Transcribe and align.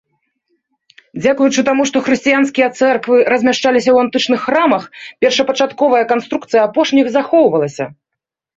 Дзякуючы 1.21 1.61
таму, 1.67 1.83
што 1.89 2.01
хрысціянскія 2.07 2.67
цэрквы 2.79 3.17
размяшчаліся 3.35 3.89
ў 3.93 3.97
антычных 4.07 4.39
храмах, 4.47 4.83
першапачатковая 5.27 6.03
канструкцыя 6.15 6.61
апошніх 6.67 7.05
захоўвалася. 7.21 7.85